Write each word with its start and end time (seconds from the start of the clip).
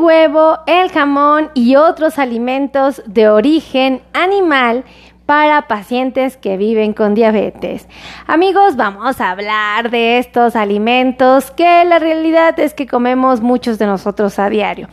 huevo, 0.00 0.58
el 0.66 0.90
jamón 0.90 1.50
y 1.54 1.76
otros 1.76 2.18
alimentos 2.18 3.02
de 3.06 3.28
origen 3.28 4.02
animal 4.12 4.84
para 5.26 5.68
pacientes 5.68 6.36
que 6.36 6.56
viven 6.56 6.92
con 6.92 7.14
diabetes. 7.14 7.86
Amigos, 8.26 8.74
vamos 8.74 9.20
a 9.20 9.30
hablar 9.30 9.88
de 9.90 10.18
estos 10.18 10.56
alimentos 10.56 11.52
que 11.52 11.84
la 11.84 12.00
realidad 12.00 12.58
es 12.58 12.74
que 12.74 12.88
comemos 12.88 13.40
muchos 13.40 13.78
de 13.78 13.86
nosotros 13.86 14.40
a 14.40 14.50
diario. 14.50 14.88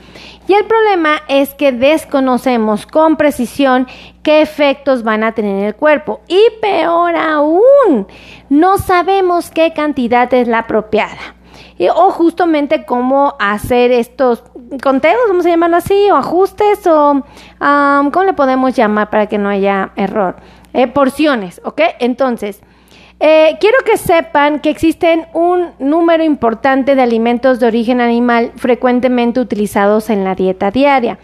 Y 0.48 0.54
el 0.54 0.66
problema 0.66 1.24
es 1.28 1.55
que 1.55 1.71
desconocemos 1.71 2.86
con 2.86 3.18
precisión 3.18 3.88
qué 4.21 4.42
efectos 4.42 5.02
van 5.02 5.24
a 5.24 5.32
tener 5.32 5.58
en 5.58 5.66
el 5.66 5.76
cuerpo. 5.76 6.21
Y 6.28 6.39
peor 6.62 7.16
aún, 7.16 8.05
no 8.50 8.78
sabemos 8.78 9.50
qué 9.50 9.74
cantidad 9.74 10.31
es 10.35 10.48
la 10.48 10.59
apropiada 10.59 11.37
o 11.94 12.12
justamente 12.12 12.86
cómo 12.86 13.36
hacer 13.40 13.91
estos 13.91 14.44
conteos, 14.81 15.22
vamos 15.27 15.45
a 15.45 15.49
llamarlo 15.49 15.77
así, 15.77 16.09
o 16.12 16.16
ajustes, 16.16 16.86
o 16.88 17.23
cómo 17.59 18.23
le 18.26 18.34
podemos 18.34 18.76
llamar 18.76 19.09
para 19.09 19.27
que 19.27 19.38
no 19.38 19.50
haya 19.50 19.91
error. 19.95 20.38
Eh, 20.73 20.88
porciones, 20.88 21.62
¿ok? 21.63 21.81
Entonces, 22.00 22.62
eh, 23.20 23.58
quiero 23.59 23.77
que 23.84 23.98
sepan 23.98 24.59
que 24.59 24.70
existen 24.70 25.26
un 25.34 25.72
número 25.80 26.23
importante 26.23 26.94
de 26.94 27.02
alimentos 27.02 27.59
de 27.59 27.66
origen 27.66 28.00
animal 28.00 28.52
frecuentemente 28.58 29.39
utilizados 29.39 30.12
en 30.12 30.23
la 30.23 30.36
dieta 30.36 30.70
diaria 30.70 31.17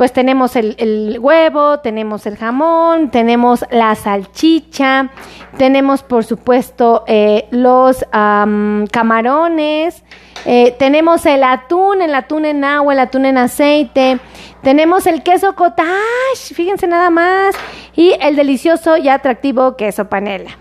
pues 0.00 0.14
tenemos 0.14 0.56
el, 0.56 1.18
huevo, 1.20 1.80
tenemos 1.80 2.24
el 2.24 2.38
jamón, 2.38 3.10
tenemos 3.10 3.66
la 3.70 3.94
salchicha, 3.94 5.10
tenemos 5.58 6.02
por 6.02 6.24
supuesto 6.24 7.04
eh, 7.06 7.46
los 7.50 8.02
camarones, 8.10 10.02
eh, 10.46 10.74
tenemos 10.78 11.26
el 11.26 11.44
atún, 11.44 12.00
el 12.00 12.14
atún 12.14 12.46
en 12.46 12.64
agua, 12.64 12.94
el 12.94 13.00
atún 13.00 13.26
en 13.26 13.36
aceite, 13.36 14.18
tenemos 14.62 15.06
el 15.06 15.22
queso 15.22 15.54
cottage, 15.54 16.54
fíjense 16.54 16.86
nada 16.86 17.10
más, 17.10 17.54
y 17.94 18.14
el 18.22 18.36
delicioso 18.36 18.96
y 18.96 19.10
atractivo 19.10 19.76
queso 19.76 20.08
panela. 20.08 20.52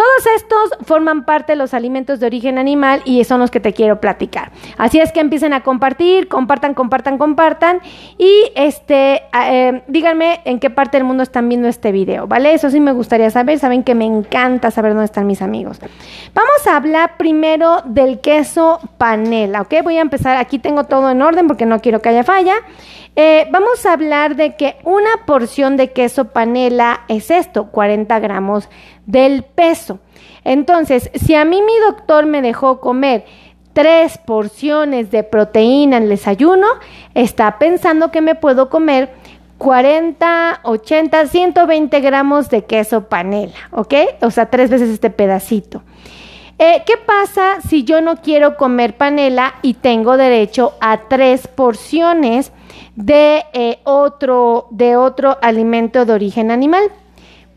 Todos 0.00 0.34
estos 0.34 0.86
forman 0.86 1.26
parte 1.26 1.52
de 1.52 1.56
los 1.56 1.74
alimentos 1.74 2.20
de 2.20 2.26
origen 2.26 2.56
animal 2.56 3.02
y 3.04 3.22
son 3.24 3.38
los 3.38 3.50
que 3.50 3.60
te 3.60 3.74
quiero 3.74 4.00
platicar. 4.00 4.50
Así 4.78 4.98
es 4.98 5.12
que 5.12 5.20
empiecen 5.20 5.52
a 5.52 5.62
compartir, 5.62 6.26
compartan, 6.26 6.72
compartan, 6.72 7.18
compartan 7.18 7.80
y 8.16 8.50
este, 8.54 9.24
eh, 9.38 9.82
díganme 9.88 10.40
en 10.46 10.58
qué 10.58 10.70
parte 10.70 10.96
del 10.96 11.04
mundo 11.04 11.22
están 11.22 11.50
viendo 11.50 11.68
este 11.68 11.92
video, 11.92 12.26
¿vale? 12.26 12.54
Eso 12.54 12.70
sí 12.70 12.80
me 12.80 12.92
gustaría 12.92 13.28
saber. 13.28 13.58
Saben 13.58 13.84
que 13.84 13.94
me 13.94 14.06
encanta 14.06 14.70
saber 14.70 14.92
dónde 14.92 15.04
están 15.04 15.26
mis 15.26 15.42
amigos. 15.42 15.78
Vamos 16.32 16.66
a 16.66 16.76
hablar 16.76 17.18
primero 17.18 17.82
del 17.84 18.20
queso 18.20 18.80
panela, 18.96 19.60
¿ok? 19.60 19.82
Voy 19.84 19.98
a 19.98 20.00
empezar. 20.00 20.38
Aquí 20.38 20.58
tengo 20.58 20.84
todo 20.84 21.10
en 21.10 21.20
orden 21.20 21.46
porque 21.46 21.66
no 21.66 21.78
quiero 21.80 22.00
que 22.00 22.08
haya 22.08 22.24
falla. 22.24 22.54
Eh, 23.16 23.48
vamos 23.50 23.84
a 23.84 23.92
hablar 23.92 24.36
de 24.36 24.54
que 24.54 24.76
una 24.84 25.10
porción 25.26 25.76
de 25.76 25.92
queso 25.92 26.26
panela 26.26 27.00
es 27.08 27.30
esto, 27.30 27.66
40 27.66 28.18
gramos 28.20 28.68
del 29.10 29.42
peso. 29.42 29.98
Entonces, 30.44 31.10
si 31.14 31.34
a 31.34 31.44
mí 31.44 31.60
mi 31.62 31.78
doctor 31.86 32.26
me 32.26 32.42
dejó 32.42 32.80
comer 32.80 33.24
tres 33.72 34.18
porciones 34.18 35.10
de 35.10 35.22
proteína 35.22 35.98
en 35.98 36.04
el 36.04 36.08
desayuno, 36.10 36.66
está 37.14 37.58
pensando 37.58 38.10
que 38.10 38.20
me 38.20 38.34
puedo 38.34 38.68
comer 38.68 39.10
40, 39.58 40.60
80, 40.62 41.26
120 41.26 42.00
gramos 42.00 42.48
de 42.48 42.64
queso 42.64 43.08
panela, 43.08 43.52
¿ok? 43.72 43.94
O 44.22 44.30
sea, 44.30 44.46
tres 44.46 44.70
veces 44.70 44.88
este 44.88 45.10
pedacito. 45.10 45.82
Eh, 46.58 46.82
¿Qué 46.86 46.94
pasa 46.96 47.60
si 47.66 47.84
yo 47.84 48.00
no 48.00 48.16
quiero 48.16 48.56
comer 48.56 48.96
panela 48.96 49.54
y 49.62 49.74
tengo 49.74 50.16
derecho 50.16 50.74
a 50.80 51.08
tres 51.08 51.46
porciones 51.46 52.52
de, 52.96 53.44
eh, 53.52 53.80
otro, 53.84 54.68
de 54.70 54.96
otro 54.96 55.38
alimento 55.40 56.04
de 56.04 56.12
origen 56.12 56.50
animal? 56.50 56.90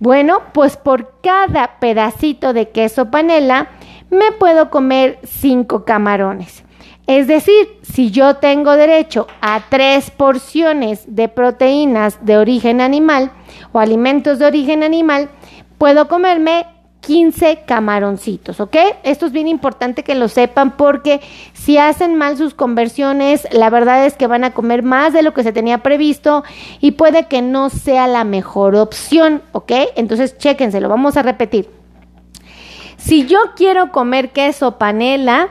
Bueno, 0.03 0.41
pues 0.51 0.75
por 0.75 1.21
cada 1.21 1.79
pedacito 1.79 2.51
de 2.51 2.71
queso 2.71 3.09
panela 3.09 3.69
me 4.09 4.33
puedo 4.33 4.69
comer 4.69 5.17
cinco 5.23 5.85
camarones. 5.85 6.65
Es 7.07 7.27
decir, 7.27 7.79
si 7.83 8.11
yo 8.11 8.35
tengo 8.35 8.73
derecho 8.73 9.27
a 9.39 9.61
tres 9.69 10.11
porciones 10.11 11.03
de 11.07 11.29
proteínas 11.29 12.17
de 12.25 12.35
origen 12.35 12.81
animal 12.81 13.31
o 13.71 13.79
alimentos 13.79 14.39
de 14.39 14.45
origen 14.47 14.83
animal, 14.83 15.29
puedo 15.77 16.09
comerme 16.09 16.65
15 17.05 17.63
camaroncitos, 17.65 18.61
¿ok? 18.61 18.77
Esto 19.03 19.25
es 19.25 19.33
bien 19.33 19.49
importante 19.49 20.03
que 20.03 20.15
lo 20.15 20.29
sepan 20.29 20.77
porque 20.77 21.19
si 21.51 21.77
hacen 21.77 22.15
mal 22.15 22.37
sus 22.37 22.53
conversiones, 22.53 23.45
la 23.51 23.69
verdad 23.69 24.05
es 24.05 24.15
que 24.15 24.25
van 24.25 24.45
a 24.45 24.53
comer 24.53 24.83
más 24.83 25.11
de 25.11 25.21
lo 25.21 25.33
que 25.33 25.43
se 25.43 25.51
tenía 25.51 25.79
previsto 25.79 26.43
y 26.79 26.91
puede 26.91 27.27
que 27.27 27.41
no 27.41 27.69
sea 27.69 28.07
la 28.07 28.23
mejor 28.23 28.75
opción, 28.75 29.41
¿ok? 29.51 29.71
Entonces, 29.97 30.37
chéquense, 30.37 30.79
lo 30.79 30.87
vamos 30.87 31.17
a 31.17 31.23
repetir. 31.23 31.69
Si 32.95 33.25
yo 33.25 33.37
quiero 33.57 33.91
comer 33.91 34.31
queso 34.31 34.77
panela 34.77 35.49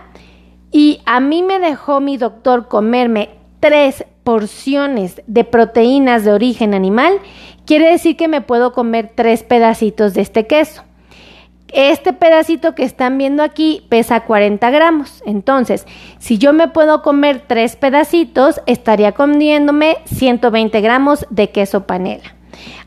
y 0.70 1.00
a 1.04 1.20
mí 1.20 1.42
me 1.42 1.58
dejó 1.58 2.00
mi 2.00 2.16
doctor 2.16 2.66
comerme 2.68 3.28
tres 3.60 4.06
porciones 4.24 5.20
de 5.26 5.44
proteínas 5.44 6.24
de 6.24 6.32
origen 6.32 6.72
animal, 6.72 7.18
quiere 7.66 7.90
decir 7.90 8.16
que 8.16 8.26
me 8.26 8.40
puedo 8.40 8.72
comer 8.72 9.12
tres 9.14 9.42
pedacitos 9.42 10.14
de 10.14 10.22
este 10.22 10.46
queso. 10.46 10.82
Este 11.72 12.12
pedacito 12.12 12.74
que 12.74 12.84
están 12.84 13.16
viendo 13.16 13.42
aquí 13.42 13.86
pesa 13.88 14.20
40 14.20 14.70
gramos. 14.70 15.22
Entonces, 15.24 15.86
si 16.18 16.36
yo 16.36 16.52
me 16.52 16.68
puedo 16.68 17.02
comer 17.02 17.44
tres 17.46 17.76
pedacitos, 17.76 18.60
estaría 18.66 19.12
comiéndome 19.12 19.98
120 20.04 20.80
gramos 20.82 21.26
de 21.30 21.50
queso 21.50 21.86
panela. 21.86 22.34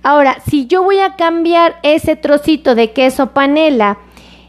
Ahora, 0.03 0.37
si 0.47 0.67
yo 0.67 0.83
voy 0.83 0.99
a 0.99 1.15
cambiar 1.15 1.77
ese 1.81 2.15
trocito 2.15 2.75
de 2.75 2.91
queso 2.91 3.31
panela 3.31 3.97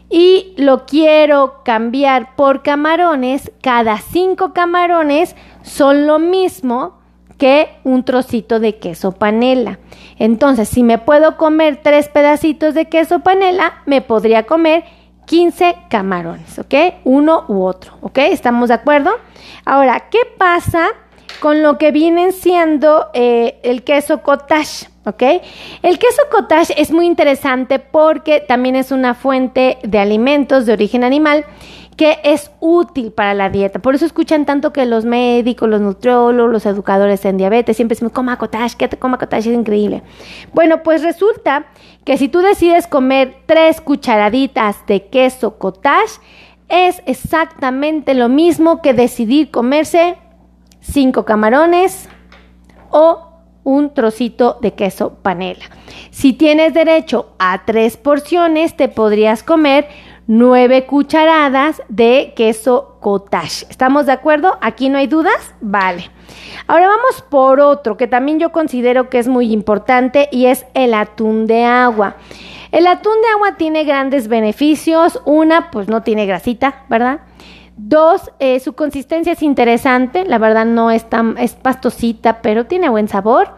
y 0.09 0.53
lo 0.55 0.85
quiero 0.85 1.61
cambiar 1.65 2.35
por 2.35 2.61
camarones, 2.61 3.51
cada 3.61 3.97
cinco 3.97 4.53
camarones 4.53 5.35
son 5.63 6.05
lo 6.05 6.19
mismo 6.19 6.97
que 7.37 7.69
un 7.83 8.03
trocito 8.03 8.59
de 8.59 8.77
queso 8.77 9.11
panela. 9.11 9.79
Entonces, 10.17 10.69
si 10.69 10.83
me 10.83 10.97
puedo 10.97 11.37
comer 11.37 11.79
tres 11.83 12.09
pedacitos 12.09 12.73
de 12.73 12.85
queso 12.85 13.19
panela, 13.19 13.81
me 13.85 14.01
podría 14.01 14.43
comer 14.43 14.83
15 15.25 15.75
camarones, 15.89 16.57
¿ok? 16.57 16.73
Uno 17.03 17.45
u 17.47 17.63
otro, 17.63 17.93
¿ok? 18.01 18.17
¿Estamos 18.19 18.69
de 18.69 18.75
acuerdo? 18.75 19.11
Ahora, 19.65 20.05
¿qué 20.09 20.19
pasa 20.37 20.87
con 21.41 21.61
lo 21.61 21.77
que 21.77 21.91
vienen 21.91 22.31
siendo 22.31 23.07
eh, 23.13 23.59
el 23.63 23.83
queso 23.83 24.21
cottage? 24.21 24.87
¿ok? 25.07 25.23
El 25.83 25.99
queso 25.99 26.21
cottage 26.31 26.79
es 26.79 26.91
muy 26.91 27.05
interesante 27.05 27.79
porque 27.79 28.41
también 28.41 28.75
es 28.75 28.91
una 28.91 29.13
fuente 29.13 29.77
de 29.83 29.99
alimentos 29.99 30.65
de 30.65 30.73
origen 30.73 31.03
animal 31.03 31.45
que 31.97 32.19
es 32.23 32.51
útil 32.59 33.11
para 33.11 33.33
la 33.33 33.49
dieta. 33.49 33.79
Por 33.79 33.95
eso 33.95 34.05
escuchan 34.05 34.45
tanto 34.45 34.71
que 34.71 34.85
los 34.85 35.03
médicos, 35.03 35.67
los 35.67 35.81
nutriólogos, 35.81 36.51
los 36.51 36.65
educadores 36.67 37.25
en 37.25 37.37
diabetes 37.37 37.75
siempre 37.75 37.95
dicen, 37.95 38.09
coma 38.09 38.37
cottage, 38.37 38.77
que 38.77 38.87
te 38.87 38.97
coma 38.97 39.17
cottage, 39.17 39.49
es 39.49 39.57
increíble. 39.57 40.03
Bueno, 40.53 40.83
pues 40.83 41.01
resulta 41.01 41.65
que 42.05 42.17
si 42.17 42.29
tú 42.29 42.39
decides 42.39 42.85
comer 42.85 43.37
tres 43.47 43.81
cucharaditas 43.81 44.85
de 44.85 45.07
queso 45.07 45.57
cottage, 45.57 46.21
es 46.69 47.01
exactamente 47.07 48.13
lo 48.13 48.29
mismo 48.29 48.81
que 48.83 48.93
decidir 48.93 49.49
comerse 49.49 50.17
cinco 50.79 51.25
camarones 51.25 52.07
o 52.91 53.23
un 53.63 53.93
trocito 53.93 54.59
de 54.61 54.73
queso 54.73 55.15
panela. 55.21 55.65
Si 56.11 56.33
tienes 56.33 56.73
derecho 56.73 57.33
a 57.39 57.65
tres 57.65 57.97
porciones, 57.97 58.77
te 58.77 58.87
podrías 58.87 59.43
comer 59.43 59.87
9 60.27 60.85
cucharadas 60.85 61.81
de 61.87 62.33
queso 62.35 62.97
cottage. 62.99 63.65
¿Estamos 63.69 64.05
de 64.05 64.11
acuerdo? 64.11 64.57
¿Aquí 64.61 64.89
no 64.89 64.97
hay 64.97 65.07
dudas? 65.07 65.55
Vale. 65.61 66.11
Ahora 66.67 66.87
vamos 66.87 67.23
por 67.29 67.61
otro 67.61 67.95
que 67.95 68.07
también 68.07 68.37
yo 68.37 68.51
considero 68.51 69.09
que 69.09 69.19
es 69.19 69.29
muy 69.29 69.53
importante 69.53 70.27
y 70.31 70.47
es 70.47 70.65
el 70.73 70.93
atún 70.93 71.47
de 71.47 71.63
agua. 71.63 72.17
El 72.73 72.87
atún 72.87 73.21
de 73.21 73.29
agua 73.29 73.55
tiene 73.55 73.85
grandes 73.85 74.27
beneficios. 74.27 75.21
Una, 75.23 75.71
pues 75.71 75.87
no 75.87 76.03
tiene 76.03 76.25
grasita, 76.25 76.83
¿verdad? 76.89 77.21
Dos, 77.77 78.31
eh, 78.39 78.59
su 78.59 78.73
consistencia 78.73 79.31
es 79.31 79.41
interesante. 79.41 80.25
La 80.25 80.39
verdad 80.39 80.65
no 80.65 80.91
es 80.91 81.09
tan, 81.09 81.37
es 81.37 81.53
pastosita, 81.53 82.41
pero 82.41 82.65
tiene 82.65 82.89
buen 82.89 83.07
sabor. 83.07 83.51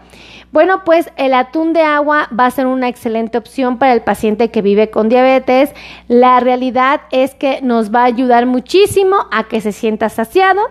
Bueno, 0.52 0.84
pues 0.84 1.12
el 1.16 1.36
atún 1.36 1.74
de 1.74 1.84
agua 1.84 2.28
va 2.38 2.48
a 2.48 2.52
ser 2.52 2.66
una 2.66 2.88
excelente 2.88 3.38
opción 3.38 3.78
para 3.78 3.94
el 3.94 4.02
paciente 4.02 4.50
que 4.50 4.64
vive 4.64 4.90
con 4.90 5.08
diabetes. 5.08 5.72
La 6.08 6.40
realidad 6.40 7.02
es 7.12 7.36
que 7.36 7.62
nos 7.62 7.94
va 7.94 8.02
a 8.02 8.06
ayudar 8.06 8.48
muchísimo 8.48 9.28
a 9.32 9.44
que 9.44 9.62
se 9.62 9.72
sienta 9.72 10.10
saciado. 10.10 10.62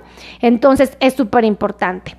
Entonces 0.40 0.96
es 0.98 1.14
súper 1.14 1.44
importante. 1.44 2.16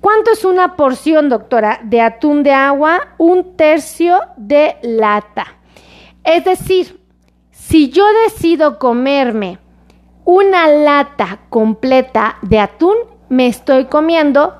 ¿Cuánto 0.00 0.30
es 0.30 0.44
una 0.44 0.76
porción, 0.76 1.28
doctora, 1.28 1.80
de 1.82 2.00
atún 2.00 2.44
de 2.44 2.52
agua? 2.52 3.08
Un 3.18 3.56
tercio 3.56 4.20
de 4.36 4.76
lata. 4.82 5.58
Es 6.22 6.44
decir, 6.44 7.00
si 7.50 7.90
yo 7.90 8.04
decido 8.24 8.78
comerme 8.78 9.58
una 10.24 10.68
lata 10.68 11.40
completa 11.48 12.36
de 12.42 12.60
atún, 12.60 12.96
me 13.28 13.46
estoy 13.48 13.86
comiendo 13.86 14.54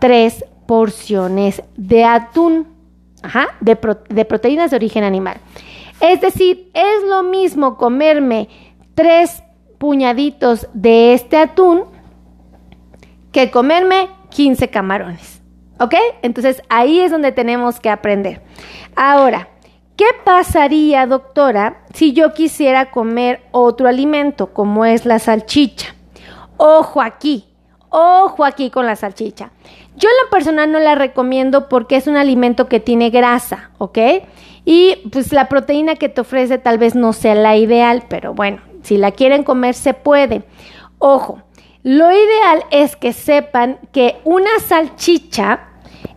tres 0.00 0.44
porciones 0.68 1.62
de 1.78 2.04
atún, 2.04 2.66
de, 3.62 3.78
de 4.10 4.24
proteínas 4.26 4.70
de 4.70 4.76
origen 4.76 5.02
animal. 5.02 5.38
Es 5.98 6.20
decir, 6.20 6.70
es 6.74 7.08
lo 7.08 7.22
mismo 7.22 7.78
comerme 7.78 8.50
tres 8.94 9.42
puñaditos 9.78 10.68
de 10.74 11.14
este 11.14 11.38
atún 11.38 11.84
que 13.32 13.50
comerme 13.50 14.10
15 14.28 14.68
camarones. 14.68 15.40
¿Ok? 15.80 15.94
Entonces 16.20 16.62
ahí 16.68 17.00
es 17.00 17.10
donde 17.10 17.32
tenemos 17.32 17.80
que 17.80 17.88
aprender. 17.88 18.42
Ahora, 18.94 19.48
¿qué 19.96 20.04
pasaría, 20.22 21.06
doctora, 21.06 21.84
si 21.94 22.12
yo 22.12 22.34
quisiera 22.34 22.90
comer 22.90 23.40
otro 23.52 23.88
alimento 23.88 24.52
como 24.52 24.84
es 24.84 25.06
la 25.06 25.18
salchicha? 25.18 25.94
Ojo 26.58 27.00
aquí, 27.00 27.46
ojo 27.88 28.44
aquí 28.44 28.68
con 28.68 28.84
la 28.84 28.96
salchicha. 28.96 29.50
Yo 29.98 30.08
en 30.08 30.24
lo 30.24 30.30
personal 30.30 30.70
no 30.70 30.78
la 30.78 30.94
recomiendo 30.94 31.68
porque 31.68 31.96
es 31.96 32.06
un 32.06 32.16
alimento 32.16 32.68
que 32.68 32.78
tiene 32.78 33.10
grasa, 33.10 33.70
¿ok? 33.78 33.98
Y 34.64 35.08
pues 35.10 35.32
la 35.32 35.48
proteína 35.48 35.96
que 35.96 36.08
te 36.08 36.20
ofrece 36.20 36.58
tal 36.58 36.78
vez 36.78 36.94
no 36.94 37.12
sea 37.12 37.34
la 37.34 37.56
ideal, 37.56 38.04
pero 38.08 38.32
bueno, 38.32 38.60
si 38.82 38.96
la 38.96 39.10
quieren 39.10 39.42
comer 39.42 39.74
se 39.74 39.94
puede. 39.94 40.44
Ojo, 40.98 41.42
lo 41.82 42.12
ideal 42.12 42.64
es 42.70 42.94
que 42.94 43.12
sepan 43.12 43.80
que 43.90 44.18
una 44.22 44.50
salchicha 44.64 45.60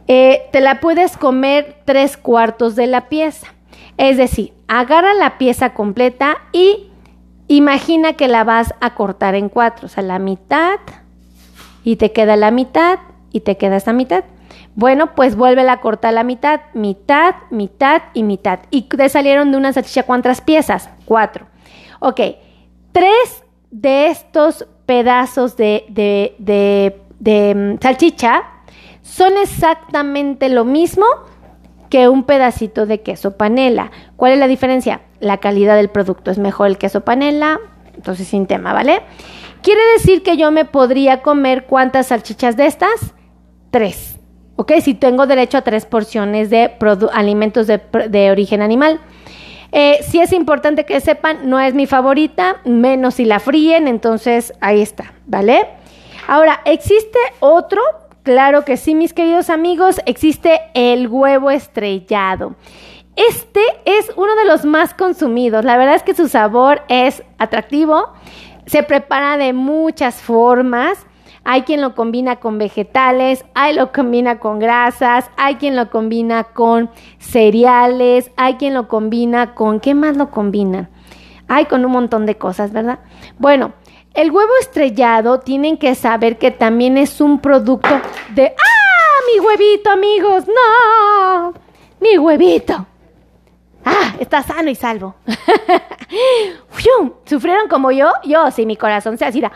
eh, 0.08 0.44
te 0.52 0.62
la 0.62 0.80
puedes 0.80 1.18
comer 1.18 1.82
tres 1.86 2.18
cuartos 2.18 2.76
de 2.76 2.86
la 2.86 3.10
pieza. 3.10 3.48
Es 3.98 4.18
decir, 4.18 4.54
agarra 4.68 5.16
la 5.16 5.40
pieza 5.40 5.74
completa 5.74 6.38
y 6.52 6.92
imagina 7.48 8.14
que 8.14 8.28
la 8.28 8.44
vas 8.44 8.76
a 8.80 8.94
cortar 8.94 9.34
en 9.34 9.50
cuatro, 9.50 9.88
o 9.88 9.90
sea, 9.90 10.04
la 10.04 10.20
mitad 10.20 10.80
y 11.84 11.96
te 11.96 12.12
queda 12.12 12.36
la 12.36 12.52
mitad 12.52 13.00
y 13.32 13.42
te 13.42 13.58
queda 13.58 13.78
esta 13.78 13.94
mitad. 13.94 14.24
Bueno, 14.76 15.16
pues 15.16 15.36
vuelve 15.36 15.68
a 15.70 15.82
cortar 15.82 16.14
la 16.14 16.24
mitad, 16.24 16.62
mitad, 16.74 17.36
mitad 17.50 18.04
y 18.14 18.24
mitad. 18.24 18.60
¿Y 18.70 18.84
te 18.84 19.10
salieron 19.10 19.52
de 19.52 19.58
una 19.58 19.74
salchicha 19.74 20.04
cuántas 20.04 20.42
piezas? 20.42 20.90
Cuatro. 21.06 21.48
Ok, 22.00 22.20
tres 22.92 23.44
de 23.70 24.08
estos 24.08 24.68
pedazos 24.86 25.56
de, 25.58 25.86
de, 25.90 26.36
de, 26.38 27.02
de 27.20 27.56
mm, 27.56 27.82
salchicha 27.82 28.44
son 29.02 29.34
exactamente 29.38 30.50
lo 30.50 30.66
mismo 30.66 31.06
que 31.90 32.08
un 32.08 32.24
pedacito 32.24 32.86
de 32.86 33.02
queso 33.02 33.38
panela. 33.38 33.92
¿Cuál 34.16 34.34
es 34.34 34.40
la 34.40 34.48
diferencia? 34.48 35.02
La 35.20 35.38
calidad 35.38 35.76
del 35.76 35.90
producto 35.90 36.32
es 36.32 36.38
mejor 36.38 36.68
el 36.68 36.78
queso 36.78 37.02
panela, 37.02 37.60
entonces 37.94 38.28
sin 38.28 38.48
tema, 38.48 38.74
¿vale? 38.74 39.02
Quiere 39.62 39.82
decir 39.94 40.24
que 40.24 40.38
yo 40.38 40.52
me 40.52 40.66
podría 40.66 41.22
comer 41.22 41.66
cuántas 41.66 42.08
salchichas 42.08 42.58
de 42.58 42.66
estas? 42.66 43.14
Tres. 43.72 44.20
¿Ok? 44.58 44.74
Si 44.82 44.94
tengo 44.94 45.26
derecho 45.26 45.58
a 45.58 45.62
tres 45.62 45.86
porciones 45.86 46.50
de 46.50 46.72
alimentos 47.14 47.68
de, 47.68 48.32
origen 48.32 48.62
animal. 48.62 49.00
Eh, 49.72 50.00
sí 50.04 50.20
es 50.20 50.34
importante 50.34 50.86
que 50.86 51.00
sepan, 51.00 51.50
no 51.50 51.58
es 51.60 51.74
mi 51.74 51.88
favorita, 51.88 52.58
menos 52.66 53.16
si 53.16 53.26
la 53.26 53.40
fríen, 53.40 53.88
entonces 53.88 54.54
ahí 54.60 54.82
está, 54.82 55.14
¿vale? 55.26 55.66
Ahora, 56.28 56.60
¿existe 56.66 57.18
otro? 57.40 57.82
Claro 58.24 58.66
que 58.66 58.76
sí, 58.76 58.94
mis 58.94 59.14
queridos 59.14 59.50
amigos, 59.50 60.02
existe 60.06 60.62
el 60.74 61.08
huevo 61.08 61.50
estrellado. 61.50 62.56
Este 63.16 63.62
es 63.86 64.12
uno 64.16 64.36
de 64.36 64.46
los 64.46 64.66
más 64.66 64.94
consumidos. 64.94 65.66
La 65.66 65.78
verdad 65.78 65.96
es 65.96 66.04
que 66.04 66.14
su 66.14 66.28
sabor 66.28 66.84
es 66.88 67.24
atractivo. 67.38 68.10
Se 68.66 68.84
prepara 68.84 69.38
de 69.38 69.54
muchas 69.54 70.22
formas. 70.22 71.06
Hay 71.44 71.64
quien 71.64 71.82
lo 71.82 71.96
combina 71.96 72.38
con 72.38 72.58
vegetales, 72.58 73.46
hay 73.56 73.74
lo 73.74 73.92
combina 73.92 74.40
con 74.40 74.60
grasas, 74.60 75.30
hay 75.38 75.56
quien 75.56 75.76
lo 75.76 75.90
combina 75.90 76.46
con 76.46 76.92
cereales, 77.18 78.32
hay 78.38 78.56
quien 78.56 78.74
lo 78.74 78.88
combina 78.88 79.56
con... 79.56 79.80
¿Qué 79.80 79.96
más 79.96 80.18
lo 80.18 80.30
combina? 80.30 80.90
Hay 81.48 81.66
con 81.66 81.84
un 81.84 81.92
montón 81.92 82.26
de 82.26 82.38
cosas, 82.38 82.72
¿verdad? 82.72 83.00
Bueno, 83.40 83.74
el 84.14 84.30
huevo 84.30 84.52
estrellado 84.60 85.40
tienen 85.40 85.78
que 85.78 85.96
saber 85.96 86.38
que 86.38 86.52
también 86.52 86.98
es 86.98 87.22
un 87.22 87.40
producto 87.40 87.90
de... 88.36 88.54
¡Ah! 88.58 88.82
Mi 89.34 89.40
huevito, 89.40 89.90
amigos. 89.90 90.46
No. 90.48 91.54
Mi 92.00 92.18
huevito. 92.18 92.86
Ah, 93.86 94.16
está 94.20 94.44
sano 94.44 94.70
y 94.70 94.76
salvo. 94.76 95.16
¿Sufrieron 97.26 97.70
como 97.70 97.92
yo? 97.92 98.12
Yo, 98.24 98.52
sí, 98.52 98.66
mi 98.66 98.76
corazón 98.76 99.18
se 99.18 99.26
asira. 99.26 99.52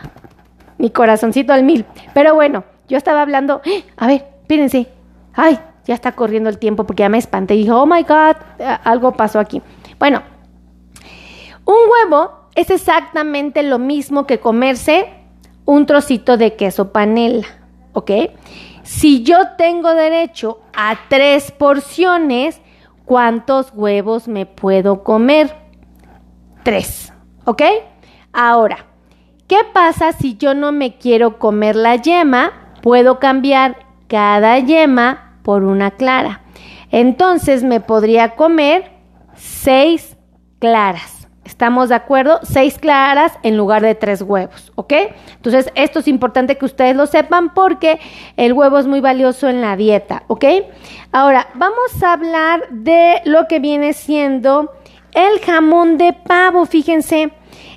Mi 0.78 0.90
corazoncito 0.90 1.52
al 1.52 1.62
mil. 1.62 1.84
Pero 2.14 2.34
bueno, 2.34 2.64
yo 2.88 2.96
estaba 2.96 3.22
hablando. 3.22 3.62
A 3.96 4.06
ver, 4.06 4.26
espérense. 4.42 4.88
Ay, 5.34 5.58
ya 5.84 5.94
está 5.94 6.12
corriendo 6.12 6.48
el 6.48 6.58
tiempo 6.58 6.84
porque 6.84 7.02
ya 7.02 7.08
me 7.08 7.18
espanté. 7.18 7.54
Y 7.54 7.58
dije, 7.58 7.70
oh 7.72 7.86
my 7.86 8.02
God, 8.02 8.36
eh, 8.58 8.78
algo 8.84 9.12
pasó 9.12 9.38
aquí. 9.38 9.62
Bueno, 9.98 10.22
un 11.64 11.76
huevo 11.90 12.48
es 12.54 12.70
exactamente 12.70 13.62
lo 13.62 13.78
mismo 13.78 14.26
que 14.26 14.38
comerse 14.38 15.12
un 15.64 15.86
trocito 15.86 16.36
de 16.36 16.54
queso 16.54 16.92
panela. 16.92 17.46
¿Ok? 17.92 18.10
Si 18.82 19.22
yo 19.22 19.38
tengo 19.56 19.94
derecho 19.94 20.60
a 20.74 20.96
tres 21.08 21.50
porciones, 21.50 22.60
¿Cuántos 23.06 23.72
huevos 23.72 24.26
me 24.26 24.46
puedo 24.46 25.04
comer? 25.04 25.54
Tres. 26.64 27.12
¿Ok? 27.44 27.62
Ahora, 28.32 28.84
¿qué 29.46 29.58
pasa 29.72 30.12
si 30.12 30.36
yo 30.36 30.54
no 30.54 30.72
me 30.72 30.96
quiero 30.96 31.38
comer 31.38 31.76
la 31.76 31.96
yema? 31.96 32.52
Puedo 32.82 33.18
cambiar 33.18 33.76
cada 34.08 34.58
yema 34.58 35.38
por 35.42 35.64
una 35.64 35.92
clara. 35.92 36.42
Entonces 36.90 37.62
me 37.62 37.80
podría 37.80 38.36
comer 38.36 38.90
seis 39.34 40.16
claras. 40.58 41.16
¿Estamos 41.44 41.90
de 41.90 41.94
acuerdo? 41.94 42.40
Seis 42.42 42.76
claras 42.76 43.32
en 43.44 43.56
lugar 43.56 43.80
de 43.80 43.94
tres 43.94 44.20
huevos, 44.20 44.72
¿ok? 44.74 44.92
Entonces, 45.36 45.70
esto 45.76 46.00
es 46.00 46.08
importante 46.08 46.58
que 46.58 46.64
ustedes 46.64 46.96
lo 46.96 47.06
sepan 47.06 47.54
porque 47.54 48.00
el 48.36 48.52
huevo 48.52 48.78
es 48.78 48.88
muy 48.88 49.00
valioso 49.00 49.48
en 49.48 49.60
la 49.60 49.76
dieta, 49.76 50.24
¿ok? 50.26 50.44
Ahora, 51.12 51.46
vamos 51.54 52.02
a 52.02 52.14
hablar 52.14 52.68
de 52.70 53.22
lo 53.24 53.46
que 53.46 53.60
viene 53.60 53.92
siendo 53.92 54.72
el 55.12 55.40
jamón 55.40 55.98
de 55.98 56.12
pavo, 56.12 56.66
fíjense. 56.66 57.32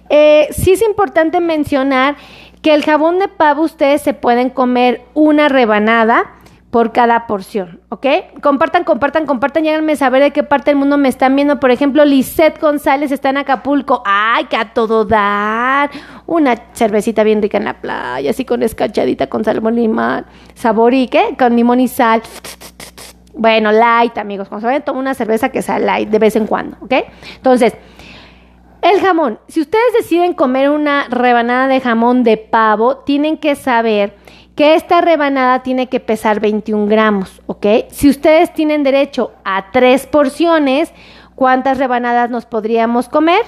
Eh, 0.09 0.47
sí 0.51 0.71
es 0.71 0.81
importante 0.81 1.39
mencionar 1.39 2.15
que 2.61 2.73
el 2.73 2.83
jamón 2.83 3.19
de 3.19 3.27
pavo 3.27 3.63
ustedes 3.63 4.01
se 4.01 4.13
pueden 4.13 4.49
comer 4.49 5.01
una 5.13 5.49
rebanada 5.49 6.35
por 6.71 6.91
cada 6.91 7.25
porción, 7.25 7.79
¿ok? 7.89 8.05
Compartan, 8.43 8.83
compartan, 8.83 9.25
compartan, 9.25 9.63
lléganme 9.63 9.93
a 9.93 9.95
saber 9.95 10.21
de 10.21 10.31
qué 10.31 10.43
parte 10.43 10.69
del 10.69 10.77
mundo 10.77 10.97
me 10.99 11.09
están 11.09 11.35
viendo. 11.35 11.59
Por 11.59 11.71
ejemplo, 11.71 12.05
Lisette 12.05 12.61
González 12.61 13.11
está 13.11 13.29
en 13.29 13.37
Acapulco. 13.37 14.03
¡Ay, 14.05 14.45
que 14.45 14.55
a 14.55 14.71
todo 14.73 15.03
dar! 15.03 15.89
Una 16.27 16.55
cervecita 16.73 17.23
bien 17.23 17.41
rica 17.41 17.57
en 17.57 17.65
la 17.65 17.81
playa, 17.81 18.29
así 18.29 18.45
con 18.45 18.61
escachadita, 18.61 19.27
con 19.27 19.43
salmón 19.43 19.75
limón. 19.75 20.25
¿Sabor 20.53 20.93
y 20.93 21.07
qué? 21.07 21.35
Con 21.39 21.55
limón 21.55 21.79
y 21.79 21.87
sal. 21.87 22.21
Bueno, 23.33 23.71
light, 23.71 24.17
amigos. 24.19 24.47
Se 24.49 24.65
vayan, 24.65 24.83
toma 24.83 24.99
una 24.99 25.15
cerveza 25.15 25.49
que 25.49 25.63
sea 25.63 25.79
light 25.79 26.09
de 26.09 26.19
vez 26.19 26.35
en 26.35 26.45
cuando, 26.45 26.77
¿ok? 26.81 26.93
Entonces, 27.37 27.73
el 28.81 29.01
jamón. 29.01 29.39
Si 29.47 29.61
ustedes 29.61 29.93
deciden 29.97 30.33
comer 30.33 30.69
una 30.69 31.05
rebanada 31.09 31.67
de 31.67 31.81
jamón 31.81 32.23
de 32.23 32.37
pavo, 32.37 32.97
tienen 32.97 33.37
que 33.37 33.55
saber 33.55 34.15
que 34.55 34.75
esta 34.75 35.01
rebanada 35.01 35.63
tiene 35.63 35.87
que 35.87 35.99
pesar 35.99 36.39
21 36.39 36.87
gramos, 36.87 37.41
¿ok? 37.45 37.65
Si 37.91 38.09
ustedes 38.09 38.53
tienen 38.53 38.83
derecho 38.83 39.31
a 39.45 39.71
tres 39.71 40.05
porciones, 40.05 40.91
¿cuántas 41.35 41.77
rebanadas 41.77 42.29
nos 42.29 42.45
podríamos 42.45 43.07
comer? 43.07 43.41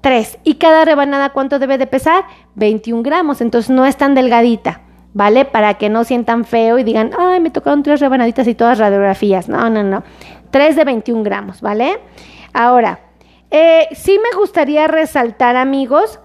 Tres. 0.00 0.38
¿Y 0.44 0.54
cada 0.54 0.84
rebanada 0.84 1.30
cuánto 1.30 1.58
debe 1.58 1.78
de 1.78 1.88
pesar? 1.88 2.24
21 2.54 3.02
gramos, 3.02 3.40
entonces 3.40 3.70
no 3.70 3.86
es 3.86 3.96
tan 3.96 4.14
delgadita, 4.14 4.82
¿vale? 5.14 5.46
Para 5.46 5.74
que 5.74 5.88
no 5.88 6.04
sientan 6.04 6.44
feo 6.44 6.78
y 6.78 6.84
digan, 6.84 7.10
ay, 7.18 7.40
me 7.40 7.50
tocaron 7.50 7.82
tres 7.82 7.98
rebanaditas 7.98 8.46
y 8.46 8.54
todas 8.54 8.78
radiografías. 8.78 9.48
No, 9.48 9.68
no, 9.68 9.82
no. 9.82 10.04
Tres 10.52 10.76
de 10.76 10.84
21 10.84 11.24
gramos, 11.24 11.60
¿vale? 11.60 11.98
Ahora, 12.52 13.00
eh, 13.50 13.88
sí 13.92 14.18
me 14.22 14.36
gustaría 14.36 14.86
resaltar, 14.88 15.56
amigos, 15.56 16.20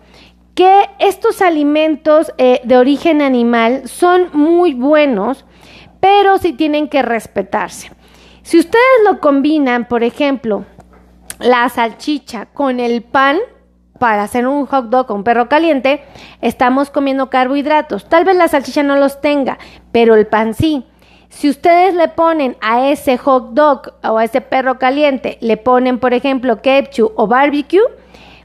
que 0.55 0.89
estos 0.99 1.41
alimentos 1.41 2.33
eh, 2.37 2.61
de 2.63 2.77
origen 2.77 3.21
animal 3.21 3.87
son 3.87 4.29
muy 4.33 4.73
buenos, 4.73 5.45
pero 5.99 6.37
sí 6.37 6.53
tienen 6.53 6.89
que 6.89 7.01
respetarse. 7.01 7.91
Si 8.43 8.59
ustedes 8.59 8.85
lo 9.05 9.19
combinan, 9.19 9.87
por 9.87 10.03
ejemplo, 10.03 10.65
la 11.39 11.67
salchicha 11.69 12.47
con 12.47 12.79
el 12.79 13.03
pan 13.03 13.37
para 13.99 14.23
hacer 14.23 14.47
un 14.47 14.65
hot 14.65 14.89
dog 14.89 15.05
con 15.05 15.23
perro 15.23 15.47
caliente, 15.47 16.03
estamos 16.41 16.89
comiendo 16.89 17.29
carbohidratos. 17.29 18.09
Tal 18.09 18.25
vez 18.25 18.35
la 18.35 18.47
salchicha 18.47 18.81
no 18.83 18.95
los 18.95 19.21
tenga, 19.21 19.59
pero 19.91 20.15
el 20.15 20.25
pan 20.25 20.53
sí. 20.53 20.85
Si 21.31 21.49
ustedes 21.49 21.95
le 21.95 22.09
ponen 22.09 22.57
a 22.59 22.89
ese 22.89 23.17
hot 23.17 23.53
dog 23.53 23.93
o 24.03 24.17
a 24.17 24.25
ese 24.25 24.41
perro 24.41 24.77
caliente, 24.77 25.37
le 25.39 25.55
ponen, 25.55 25.97
por 25.97 26.13
ejemplo, 26.13 26.61
ketchup 26.61 27.13
o 27.15 27.25
barbecue, 27.25 27.79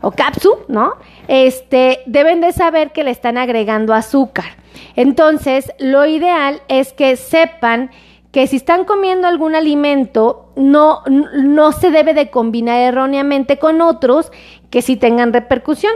o 0.03 0.13
capsu, 0.13 0.59
¿no? 0.69 0.95
Este, 1.27 2.01
deben 2.07 2.41
de 2.41 2.53
saber 2.53 2.93
que 2.93 3.03
le 3.03 3.11
están 3.11 3.39
agregando 3.39 3.93
azúcar. 3.93 4.57
Entonces, 4.95 5.73
lo 5.81 6.07
ideal 6.07 6.63
es 6.69 6.93
que 6.93 7.17
sepan 7.17 7.91
que 8.31 8.47
si 8.47 8.57
están 8.57 8.85
comiendo 8.85 9.27
algún 9.27 9.57
alimento, 9.57 10.53
no, 10.55 11.03
no 11.09 11.73
se 11.73 11.91
debe 11.91 12.15
de 12.15 12.31
combinar 12.31 12.79
erróneamente 12.79 13.59
con 13.59 13.81
otros 13.81 14.31
que 14.77 14.83
sí 14.83 14.97
tengan 14.97 15.33
repercusión. 15.33 15.95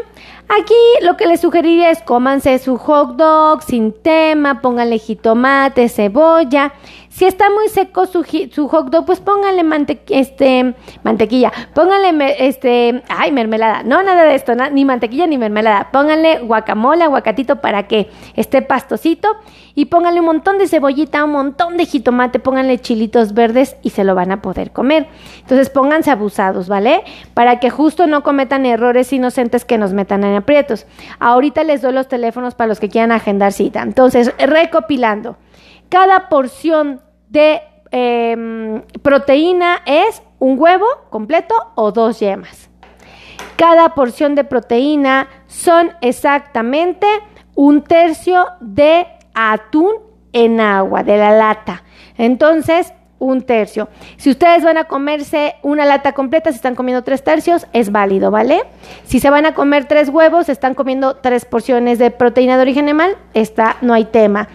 Aquí 0.48 0.72
lo 1.02 1.18
que 1.18 1.26
les 1.26 1.42
sugeriría 1.42 1.90
es 1.90 2.00
cómanse 2.00 2.58
su 2.58 2.78
hot 2.78 3.16
dog 3.16 3.62
sin 3.62 3.92
tema, 3.92 4.62
pónganle 4.62 4.98
jitomate, 4.98 5.90
cebolla. 5.90 6.72
Si 7.10 7.24
está 7.24 7.50
muy 7.50 7.68
seco 7.68 8.06
su, 8.06 8.24
su 8.52 8.68
hot 8.68 8.88
dog, 8.88 9.04
pues 9.04 9.18
pónganle 9.18 9.64
este, 10.10 10.76
mantequilla, 11.02 11.52
pónganle 11.74 12.36
este, 12.38 13.02
ay, 13.08 13.32
mermelada. 13.32 13.82
No, 13.82 14.00
nada 14.00 14.22
de 14.22 14.36
esto, 14.36 14.54
ni 14.54 14.84
mantequilla 14.84 15.26
ni 15.26 15.36
mermelada. 15.36 15.88
Pónganle 15.90 16.38
guacamole, 16.38 17.02
aguacatito 17.02 17.60
para 17.60 17.88
que 17.88 18.08
esté 18.36 18.62
pastosito 18.62 19.28
y 19.74 19.86
pónganle 19.86 20.20
un 20.20 20.26
montón 20.26 20.58
de 20.58 20.68
cebollita, 20.68 21.24
un 21.24 21.32
montón 21.32 21.76
de 21.76 21.84
jitomate, 21.84 22.38
pónganle 22.38 22.78
chilitos 22.78 23.34
verdes 23.34 23.76
y 23.82 23.90
se 23.90 24.04
lo 24.04 24.14
van 24.14 24.30
a 24.30 24.40
poder 24.40 24.70
comer. 24.70 25.08
Entonces 25.40 25.68
pónganse 25.68 26.12
abusados, 26.12 26.68
¿vale? 26.68 27.02
Para 27.34 27.58
que 27.58 27.70
justo 27.70 28.06
no 28.06 28.22
cometan 28.22 28.66
errores 28.66 29.12
inocentes 29.12 29.64
que 29.64 29.78
nos 29.78 29.92
metan 29.92 30.22
en 30.22 30.36
aprietos. 30.36 30.86
Ahorita 31.18 31.64
les 31.64 31.82
doy 31.82 31.92
los 31.92 32.06
teléfonos 32.06 32.54
para 32.54 32.68
los 32.68 32.78
que 32.78 32.88
quieran 32.88 33.10
agendar 33.10 33.52
cita. 33.52 33.82
Entonces, 33.82 34.32
recopilando, 34.38 35.36
cada 35.90 36.28
porción 36.28 37.02
de 37.28 37.60
em, 37.90 38.82
proteína 39.02 39.82
es 39.84 40.22
un 40.38 40.58
huevo 40.58 40.86
completo 41.10 41.54
o 41.74 41.92
dos 41.92 42.20
yemas. 42.20 42.70
Cada 43.56 43.94
porción 43.94 44.34
de 44.34 44.44
proteína 44.44 45.28
son 45.46 45.92
exactamente 46.00 47.06
un 47.54 47.82
tercio 47.82 48.46
de 48.60 49.06
atún 49.34 49.96
en 50.32 50.60
agua, 50.60 51.02
de 51.02 51.18
la 51.18 51.32
lata. 51.32 51.82
Entonces, 52.16 52.94
un 53.18 53.42
tercio. 53.42 53.88
Si 54.16 54.30
ustedes 54.30 54.64
van 54.64 54.78
a 54.78 54.84
comerse 54.84 55.56
una 55.62 55.84
lata 55.84 56.12
completa, 56.12 56.50
si 56.50 56.56
están 56.56 56.74
comiendo 56.74 57.04
tres 57.04 57.22
tercios, 57.22 57.66
es 57.74 57.92
válido, 57.92 58.30
¿vale? 58.30 58.62
Si 59.04 59.20
se 59.20 59.28
van 59.28 59.44
a 59.44 59.52
comer 59.52 59.84
tres 59.84 60.08
huevos, 60.08 60.48
están 60.48 60.74
comiendo 60.74 61.16
tres 61.16 61.44
porciones 61.44 61.98
de 61.98 62.10
proteína 62.10 62.56
de 62.56 62.62
origen 62.62 62.86
animal, 62.86 63.16
está, 63.34 63.76
no 63.82 63.92
hay 63.92 64.06
tema. 64.06 64.48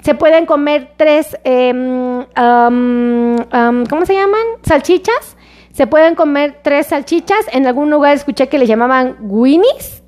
Se 0.00 0.14
pueden 0.14 0.46
comer 0.46 0.92
tres, 0.96 1.36
em, 1.44 2.24
¿cómo 2.34 4.06
se 4.06 4.14
llaman? 4.14 4.42
Salchichas. 4.62 5.36
Se 5.72 5.86
pueden 5.86 6.14
comer 6.14 6.60
tres 6.62 6.88
salchichas. 6.88 7.46
En 7.52 7.66
algún 7.66 7.90
lugar 7.90 8.14
escuché 8.14 8.48
que 8.48 8.58
le 8.58 8.66
llamaban 8.66 9.16
winnies. 9.20 10.02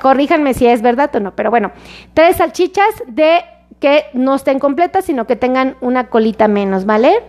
Corríjanme 0.00 0.54
si 0.54 0.66
es 0.66 0.82
verdad 0.82 1.14
o 1.14 1.20
no, 1.20 1.34
pero 1.34 1.50
bueno, 1.50 1.72
tres 2.14 2.36
salchichas 2.36 2.88
de 3.06 3.42
que 3.80 4.04
no 4.14 4.36
estén 4.36 4.58
completas, 4.58 5.04
sino 5.04 5.26
que 5.26 5.36
tengan 5.36 5.76
una 5.80 6.08
colita 6.08 6.48
menos, 6.48 6.86
¿vale? 6.86 7.22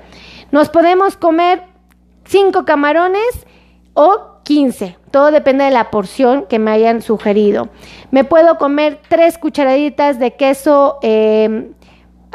Nos 0.52 0.70
podemos 0.70 1.18
comer 1.18 1.64
cinco 2.24 2.66
camarones 2.66 3.46
o 3.94 4.36
15. 4.44 4.98
Todo 5.12 5.32
depende 5.32 5.66
de 5.66 5.72
la 5.72 5.90
porción 5.90 6.46
que 6.48 6.60
me 6.60 6.72
hayan 6.72 7.02
sugerido. 7.02 7.70
Me 8.12 8.24
puedo 8.24 8.58
comer 8.58 9.02
tres 9.10 9.38
cucharaditas 9.38 10.20
de 10.20 10.36
queso 10.36 11.00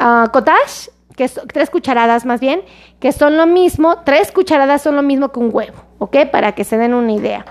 em, 0.01 0.27
cottage, 0.27 0.91
que 1.15 1.25
es 1.25 1.39
tres 1.53 1.69
cucharadas 1.69 2.25
más 2.25 2.39
bien, 2.39 2.61
que 2.99 3.11
son 3.11 3.37
lo 3.37 3.45
mismo, 3.45 3.99
tres 4.03 4.31
cucharadas 4.31 4.81
son 4.81 4.95
lo 4.95 5.03
mismo 5.03 5.31
que 5.31 5.39
un 5.39 5.49
huevo, 5.53 5.83
¿ok? 5.99 6.17
Para 6.31 6.53
que 6.53 6.63
se 6.63 6.77
den 6.77 6.93
una 6.93 7.11
idea. 7.11 7.45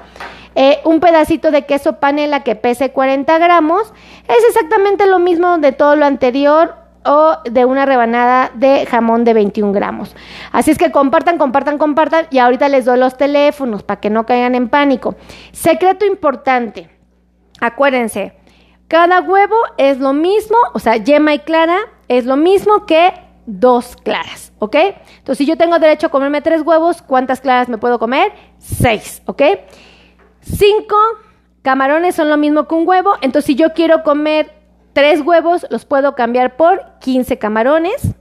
Eh, 0.54 0.80
un 0.84 0.98
pedacito 1.00 1.50
de 1.50 1.64
queso 1.64 2.00
panela 2.00 2.42
que 2.42 2.56
pese 2.56 2.90
40 2.90 3.38
gramos 3.38 3.92
es 4.26 4.44
exactamente 4.48 5.06
lo 5.06 5.20
mismo 5.20 5.58
de 5.58 5.70
todo 5.72 5.94
lo 5.94 6.04
anterior 6.06 6.74
o 7.04 7.38
de 7.50 7.64
una 7.64 7.86
rebanada 7.86 8.50
de 8.54 8.84
jamón 8.86 9.24
de 9.24 9.32
21 9.32 9.72
gramos. 9.72 10.14
Así 10.52 10.70
es 10.70 10.78
que 10.78 10.90
compartan, 10.90 11.38
compartan, 11.38 11.78
compartan 11.78 12.26
y 12.30 12.38
ahorita 12.38 12.68
les 12.68 12.84
doy 12.84 12.98
los 12.98 13.16
teléfonos 13.16 13.82
para 13.82 14.00
que 14.00 14.10
no 14.10 14.26
caigan 14.26 14.54
en 14.54 14.68
pánico. 14.68 15.14
Secreto 15.52 16.04
importante, 16.04 16.90
acuérdense, 17.60 18.34
cada 18.90 19.20
huevo 19.20 19.54
es 19.78 20.00
lo 20.00 20.12
mismo, 20.12 20.56
o 20.74 20.80
sea, 20.80 20.96
yema 20.96 21.32
y 21.32 21.38
clara 21.38 21.78
es 22.08 22.26
lo 22.26 22.36
mismo 22.36 22.86
que 22.86 23.14
dos 23.46 23.94
claras, 23.94 24.52
¿ok? 24.58 24.74
Entonces, 25.18 25.38
si 25.38 25.46
yo 25.46 25.56
tengo 25.56 25.78
derecho 25.78 26.08
a 26.08 26.10
comerme 26.10 26.40
tres 26.40 26.62
huevos, 26.62 27.00
¿cuántas 27.00 27.40
claras 27.40 27.68
me 27.68 27.78
puedo 27.78 28.00
comer? 28.00 28.32
Seis, 28.58 29.22
¿ok? 29.26 29.42
Cinco 30.40 30.96
camarones 31.62 32.16
son 32.16 32.30
lo 32.30 32.36
mismo 32.36 32.66
que 32.66 32.74
un 32.74 32.88
huevo, 32.88 33.12
entonces 33.20 33.46
si 33.46 33.54
yo 33.54 33.74
quiero 33.74 34.02
comer 34.02 34.52
tres 34.92 35.20
huevos, 35.20 35.66
los 35.70 35.84
puedo 35.84 36.16
cambiar 36.16 36.56
por 36.56 36.82
15 36.98 37.38
camarones. 37.38 38.16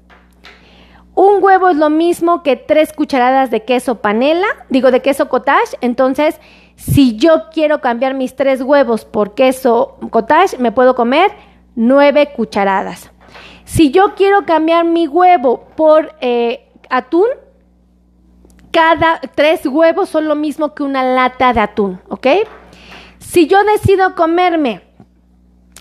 Un 1.16 1.44
huevo 1.44 1.70
es 1.70 1.78
lo 1.78 1.90
mismo 1.90 2.44
que 2.44 2.58
tres 2.58 2.94
cucharadas 2.94 3.50
de 3.50 3.66
queso 3.66 4.02
panela, 4.02 4.46
digo 4.70 4.92
de 4.92 5.02
queso 5.02 5.30
cottage, 5.30 5.78
entonces 5.82 6.40
si 6.80 7.18
yo 7.18 7.50
quiero 7.52 7.82
cambiar 7.82 8.14
mis 8.14 8.38
tres 8.38 8.62
huevos 8.62 9.04
por 9.04 9.36
queso 9.36 9.98
cottage, 10.12 10.58
me 10.60 10.72
puedo 10.72 10.96
comer 10.96 11.30
nueve 11.76 12.32
cucharadas. 12.34 13.12
Si 13.66 13.92
yo 13.92 14.16
quiero 14.16 14.46
cambiar 14.46 14.86
mi 14.86 15.06
huevo 15.06 15.68
por 15.76 16.16
eh, 16.22 16.70
atún, 16.90 17.28
cada 18.72 19.20
tres 19.36 19.66
huevos 19.66 20.08
son 20.08 20.30
lo 20.30 20.36
mismo 20.36 20.74
que 20.74 20.84
una 20.84 21.04
lata 21.04 21.52
de 21.52 21.60
atún, 21.60 22.00
¿ok? 22.08 22.28
Si 23.18 23.48
yo 23.48 23.62
decido 23.66 24.16
comerme 24.16 24.82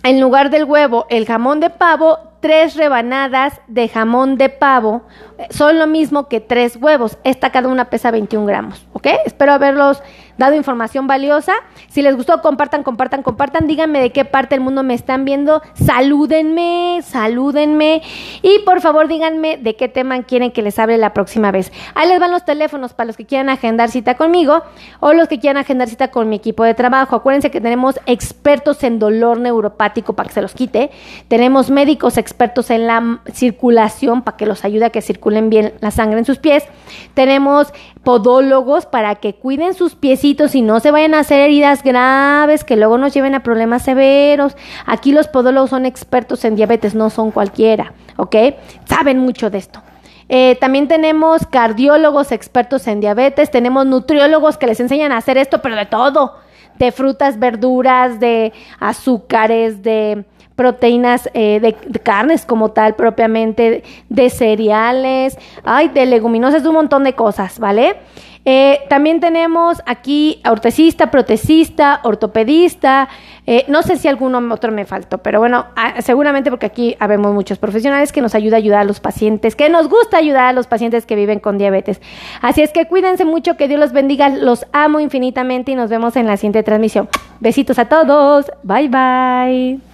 en 0.03 0.21
lugar 0.21 0.51
del 0.51 0.65
huevo 0.65 1.07
el 1.11 1.27
jamón 1.27 1.61
de 1.61 1.71
pavo, 1.71 2.19
tres 2.41 2.75
rebanadas 2.75 3.61
de 3.69 3.89
jamón 3.89 4.37
de 4.37 4.49
pavo 4.49 5.03
son 5.51 5.79
lo 5.79 5.87
mismo 5.87 6.29
que 6.29 6.41
tres 6.41 6.77
huevos. 6.77 7.19
Esta 7.25 7.51
cada 7.51 7.69
una 7.69 7.87
pesa 7.87 8.11
21 8.11 8.47
gramos, 8.47 8.87
¿ok? 8.93 9.07
Espero 9.25 9.53
haberlos 9.53 10.03
dado 10.37 10.55
información 10.55 11.07
valiosa. 11.07 11.53
Si 11.89 12.01
les 12.03 12.17
gustó, 12.17 12.41
compartan, 12.41 12.83
compartan, 12.83 13.23
compartan. 13.23 13.67
Díganme 13.67 14.01
de 14.01 14.13
qué 14.13 14.25
parte 14.25 14.55
del 14.55 14.63
mundo 14.63 14.83
me 14.83 14.95
están 14.95 15.25
viendo. 15.25 15.63
Salúdenme, 15.75 17.01
salúdenme. 17.03 18.03
Y 18.43 18.61
por 18.61 18.81
favor, 18.81 19.09
díganme 19.09 19.57
de 19.59 19.77
qué 19.77 19.89
tema 19.89 20.23
quieren 20.23 20.53
que 20.53 20.63
les 20.63 20.79
hable 20.79 20.97
la 20.97 21.13
próxima 21.13 21.51
vez. 21.51 21.73
Ahí 21.95 22.09
les 22.09 22.21
van 22.21 22.31
los 22.31 22.45
teléfonos 22.45 22.95
para 22.95 23.09
los 23.09 23.17
que 23.17 23.27
quieran 23.27 23.49
agendar 23.49 23.91
cita 23.91 24.15
conmigo 24.17 24.63
o 25.01 25.13
los 25.13 25.29
que 25.29 25.39
quieran 25.39 25.59
agendar 25.59 25.89
cita 25.89 26.09
con 26.09 26.29
mi 26.29 26.37
equipo 26.37 26.65
de 26.65 26.75
trabajo. 26.75 27.17
Acuérdense 27.17 27.51
que 27.51 27.61
tenemos 27.61 28.01
expertos 28.07 28.83
en 28.85 28.99
dolor 28.99 29.41
neuropático 29.41 30.15
para 30.15 30.29
que 30.29 30.35
se 30.35 30.43
los 30.43 30.55
quite. 30.55 30.91
Tenemos 31.27 31.71
médicos 31.71 32.17
expertos 32.17 32.71
en 32.71 32.87
la 32.87 33.21
circulación 33.33 34.23
para 34.23 34.37
que 34.37 34.47
los 34.47 34.65
ayude 34.65 34.87
a 34.87 34.91
que 34.91 35.03
circulen 35.03 35.28
bien 35.51 35.75
la 35.81 35.91
sangre 35.91 36.19
en 36.19 36.25
sus 36.25 36.39
pies. 36.39 36.65
Tenemos 37.15 37.73
podólogos 38.03 38.87
para 38.87 39.17
que 39.17 39.35
cuiden 39.35 39.75
sus 39.75 39.95
piecitos 39.95 40.55
y 40.55 40.63
no 40.63 40.81
se 40.81 40.91
vayan 40.91 41.15
a 41.15 41.21
hacer 41.21 41.41
heridas 41.41 41.83
graves 41.83 42.65
que 42.65 42.77
luego 42.77 42.99
nos 42.99 43.13
lleven 43.15 43.35
a 43.35 43.43
problemas 43.43 43.83
severos. 43.83 44.57
Aquí 44.87 45.13
los 45.13 45.29
podólogos 45.29 45.71
son 45.71 45.87
expertos 45.87 46.45
en 46.45 46.57
diabetes, 46.57 46.95
no 46.95 47.11
son 47.11 47.31
cualquiera, 47.31 47.93
¿ok? 48.17 48.37
Saben 48.87 49.19
mucho 49.19 49.51
de 49.51 49.59
esto. 49.59 49.83
Eh, 50.29 50.57
también 50.61 50.89
tenemos 50.89 51.47
cardiólogos 51.47 52.33
expertos 52.33 52.87
en 52.87 53.01
diabetes, 53.01 53.51
tenemos 53.51 53.87
nutriólogos 53.87 54.59
que 54.59 54.67
les 54.67 54.79
enseñan 54.81 55.11
a 55.13 55.17
hacer 55.17 55.39
esto, 55.39 55.63
pero 55.63 55.75
de 55.75 55.87
todo, 55.87 56.35
de 56.79 56.93
frutas, 56.93 57.39
verduras, 57.39 58.21
de 58.21 58.53
azúcares, 58.79 59.83
de 59.83 60.25
proteínas 60.59 61.31
eh, 61.35 61.61
de, 61.61 62.01
carnes 62.01 62.45
como 62.45 62.73
tal 62.73 62.97
propiamente, 62.97 63.85
de 64.09 64.29
cereales, 64.29 65.39
ay, 65.63 65.87
de 65.89 66.05
leguminosas, 66.05 66.65
de 66.65 66.69
un 66.69 66.75
montón 66.75 67.05
de 67.05 67.13
cosas, 67.13 67.61
¿vale? 67.61 67.95
Eh, 68.45 68.81
también 68.89 69.21
tenemos 69.21 69.81
aquí 69.87 70.43
ortesista, 70.51 71.13
protecista, 71.13 72.01
ortopedista. 72.03 73.09
Eh, 73.47 73.67
no 73.69 73.83
sé 73.83 73.99
si 73.99 74.09
alguno 74.09 74.43
otro 74.53 74.73
me 74.73 74.85
faltó, 74.85 75.19
pero 75.19 75.39
bueno, 75.39 75.67
ah, 75.77 76.03
seguramente 76.03 76.51
porque 76.51 76.67
aquí 76.67 76.97
habemos 76.99 77.33
muchos 77.33 77.59
profesionales 77.59 78.11
que 78.11 78.21
nos 78.21 78.35
ayuda 78.35 78.57
a 78.57 78.59
ayudar 78.59 78.81
a 78.81 78.85
los 78.85 78.99
pacientes, 78.99 79.55
que 79.55 79.69
nos 79.69 79.89
gusta 79.89 80.17
ayudar 80.17 80.47
a 80.47 80.53
los 80.53 80.67
pacientes 80.67 81.07
que 81.07 81.15
viven 81.15 81.39
con 81.39 81.57
diabetes. 81.57 82.01
Así 82.43 82.63
es 82.63 82.73
que 82.73 82.89
cuídense 82.89 83.25
mucho, 83.25 83.57
que 83.57 83.69
Dios 83.69 83.79
los 83.79 83.93
bendiga, 83.93 84.29
los 84.29 84.67
amo 84.73 84.99
infinitamente 84.99 85.71
y 85.71 85.77
nos 85.77 85.89
vemos 85.89 86.17
en 86.17 86.27
la 86.27 86.37
siguiente 86.37 86.65
transmisión. 86.65 87.09
Besitos 87.39 87.79
a 87.79 87.85
todos, 87.85 88.51
bye 88.65 88.89
bye. 88.89 89.88